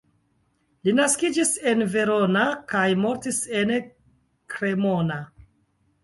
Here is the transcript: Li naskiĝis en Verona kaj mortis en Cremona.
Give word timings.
Li 0.87 0.93
naskiĝis 0.99 1.49
en 1.71 1.83
Verona 1.95 2.45
kaj 2.71 2.85
mortis 3.01 3.41
en 3.59 3.73
Cremona. 4.55 5.19